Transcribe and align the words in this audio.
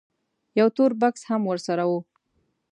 یو 0.59 0.67
تور 0.75 0.91
بکس 1.01 1.21
هم 1.29 1.41
ورسره 1.45 1.83
و. 1.89 1.91